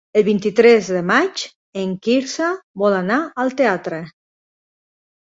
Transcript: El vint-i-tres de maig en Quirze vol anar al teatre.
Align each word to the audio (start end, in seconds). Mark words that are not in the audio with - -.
El 0.19 0.23
vint-i-tres 0.27 0.87
de 0.93 1.01
maig 1.09 1.43
en 1.81 1.91
Quirze 2.07 2.47
vol 2.85 2.97
anar 3.01 3.19
al 3.45 3.53
teatre. 3.61 4.01